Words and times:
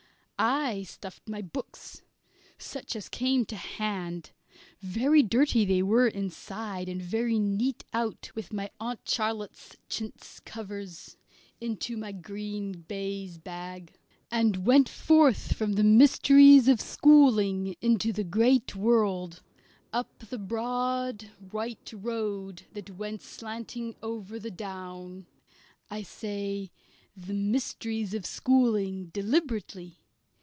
I 0.43 0.81
stuffed 0.87 1.29
my 1.29 1.43
books, 1.43 2.01
such 2.57 2.95
as 2.95 3.09
came 3.09 3.45
to 3.45 3.55
hand 3.55 4.31
very 4.79 5.21
dirty 5.21 5.65
they 5.65 5.83
were 5.83 6.07
inside, 6.07 6.89
and 6.89 6.99
very 6.99 7.37
neat 7.37 7.83
out 7.93 8.31
with 8.33 8.51
my 8.51 8.71
Aunt 8.79 9.07
Charlotte's 9.07 9.77
chintz 9.87 10.39
covers 10.39 11.15
into 11.59 11.95
my 11.95 12.11
green 12.11 12.71
baize 12.87 13.37
bag, 13.37 13.93
and 14.31 14.65
went 14.65 14.89
forth 14.89 15.53
from 15.55 15.73
the 15.73 15.83
mysteries 15.83 16.67
of 16.67 16.81
schooling 16.81 17.75
into 17.79 18.11
the 18.11 18.23
great 18.23 18.75
world, 18.75 19.43
up 19.93 20.17
the 20.17 20.39
broad 20.39 21.29
white 21.51 21.93
road 21.95 22.63
that 22.73 22.89
went 22.97 23.21
slanting 23.21 23.93
over 24.01 24.39
the 24.39 24.49
Down. 24.49 25.27
I 25.91 26.01
say 26.01 26.71
"the 27.15 27.35
mysteries 27.35 28.15
of 28.15 28.25
schooling" 28.25 29.09
deliberately. 29.09 29.99